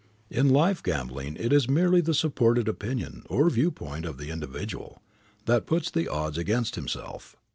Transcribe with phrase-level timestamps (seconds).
[0.31, 4.99] In life gambling it is merely the unsupported opinion or viewpoint of the individual
[5.45, 7.35] that puts the odds against himself.